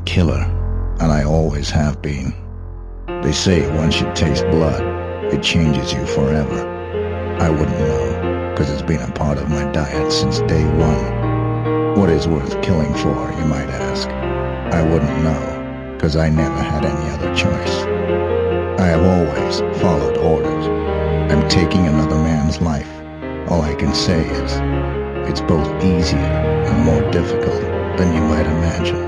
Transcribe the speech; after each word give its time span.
killer, 0.00 0.42
and 1.00 1.12
I 1.12 1.24
always 1.24 1.70
have 1.70 2.00
been. 2.02 2.32
They 3.22 3.32
say 3.32 3.68
once 3.76 4.00
you 4.00 4.12
taste 4.14 4.44
blood, 4.46 4.82
it 5.32 5.42
changes 5.42 5.92
you 5.92 6.06
forever. 6.06 6.66
I 7.40 7.50
wouldn't 7.50 7.78
know, 7.78 8.52
because 8.52 8.70
it's 8.70 8.82
been 8.82 9.00
a 9.00 9.12
part 9.12 9.38
of 9.38 9.48
my 9.48 9.70
diet 9.72 10.12
since 10.12 10.40
day 10.40 10.64
one. 10.64 11.98
What 11.98 12.10
is 12.10 12.28
worth 12.28 12.60
killing 12.62 12.92
for, 12.94 13.32
you 13.38 13.44
might 13.44 13.68
ask? 13.68 14.08
I 14.08 14.82
wouldn't 14.82 15.22
know, 15.22 15.94
because 15.96 16.16
I 16.16 16.28
never 16.28 16.62
had 16.62 16.84
any 16.84 17.10
other 17.10 17.34
choice. 17.34 17.82
I 18.80 18.86
have 18.86 19.02
always 19.02 19.60
followed 19.80 20.18
orders. 20.18 20.66
I'm 21.32 21.48
taking 21.48 21.86
another 21.86 22.16
man's 22.16 22.60
life. 22.60 22.88
All 23.50 23.62
I 23.62 23.74
can 23.74 23.94
say 23.94 24.20
is, 24.20 24.52
it's 25.28 25.40
both 25.40 25.68
easier 25.82 26.18
and 26.18 26.84
more 26.84 27.10
difficult 27.10 27.60
than 27.98 28.14
you 28.14 28.20
might 28.20 28.46
imagine. 28.46 29.07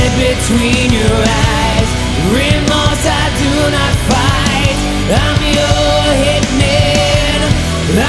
in 0.00 0.10
between 0.24 0.88
your 1.00 1.18
eyes. 1.48 1.90
Remorse 2.32 3.04
I 3.04 3.24
do 3.42 3.52
not 3.76 3.94
fight. 4.08 4.78
I'm 5.22 5.40
your 5.58 6.00
hitman. 6.22 7.40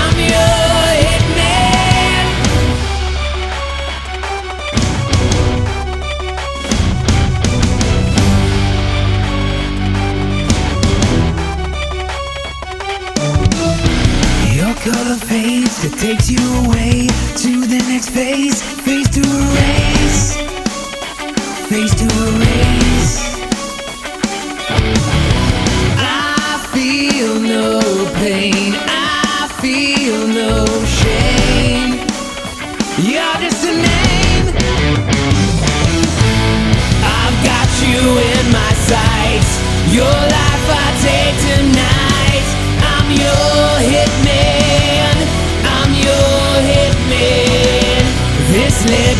I'm 0.01 0.17
your 0.33 0.61
hitman. 1.03 2.23
Your 14.55 14.73
color 14.85 15.17
fades, 15.17 15.83
it 15.83 15.93
takes 15.99 16.29
you 16.29 16.39
away 16.65 17.07
to 17.43 17.51
the 17.67 17.83
next 17.89 18.09
phase, 18.09 18.61
face 18.61 19.09
to 19.09 19.52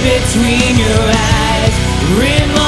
between 0.02 0.78
your 0.78 1.02
eyes. 1.08 2.63